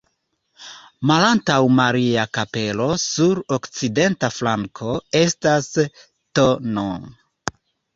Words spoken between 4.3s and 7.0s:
flanko estas tn.